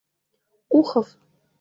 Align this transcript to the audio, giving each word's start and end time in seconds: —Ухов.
—Ухов. 0.77 1.07